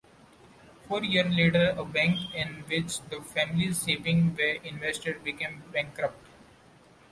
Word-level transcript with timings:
Four 0.87 1.03
years 1.03 1.31
later 1.37 1.75
a 1.77 1.85
bank 1.85 2.33
in 2.33 2.63
which 2.67 3.01
the 3.01 3.21
family's 3.21 3.77
savings 3.77 4.35
were 4.35 4.57
invested 4.63 5.23
became 5.23 5.61
bankrupt. 5.71 6.27